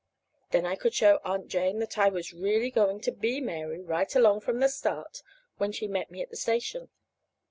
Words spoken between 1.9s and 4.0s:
I was really going to be Mary,